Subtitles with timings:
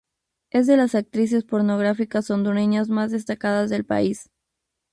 [0.49, 4.31] Es de las actrices pornográficas hondureñas más destacadas del país.